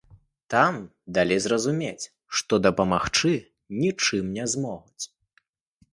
[0.53, 0.77] Там
[1.17, 2.05] далі зразумець,
[2.39, 3.35] што дапамагчы
[3.85, 5.03] нічым не змогуць.